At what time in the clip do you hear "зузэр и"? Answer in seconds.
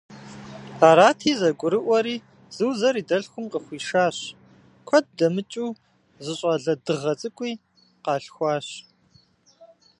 2.57-3.03